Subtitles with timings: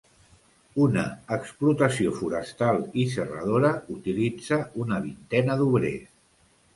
[0.83, 1.01] Una
[1.35, 6.09] explotació forestal i serradora utilitza una vintena d'obrers.